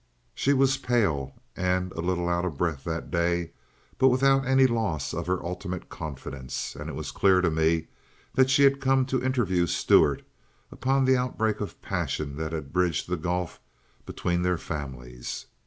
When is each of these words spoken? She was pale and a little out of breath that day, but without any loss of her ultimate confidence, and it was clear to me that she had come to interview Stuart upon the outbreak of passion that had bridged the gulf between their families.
She 0.33 0.51
was 0.51 0.77
pale 0.77 1.35
and 1.55 1.91
a 1.91 2.01
little 2.01 2.27
out 2.27 2.43
of 2.43 2.57
breath 2.57 2.85
that 2.85 3.11
day, 3.11 3.51
but 3.99 4.07
without 4.07 4.47
any 4.47 4.65
loss 4.65 5.13
of 5.13 5.27
her 5.27 5.45
ultimate 5.45 5.89
confidence, 5.89 6.75
and 6.75 6.89
it 6.89 6.95
was 6.95 7.11
clear 7.11 7.39
to 7.39 7.51
me 7.51 7.85
that 8.33 8.49
she 8.49 8.63
had 8.63 8.81
come 8.81 9.05
to 9.05 9.23
interview 9.23 9.67
Stuart 9.67 10.23
upon 10.71 11.05
the 11.05 11.17
outbreak 11.17 11.61
of 11.61 11.79
passion 11.83 12.35
that 12.37 12.51
had 12.51 12.73
bridged 12.73 13.09
the 13.09 13.15
gulf 13.15 13.59
between 14.07 14.41
their 14.41 14.57
families. 14.57 15.45